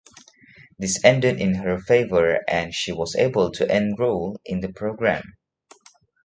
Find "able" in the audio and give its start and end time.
3.15-3.51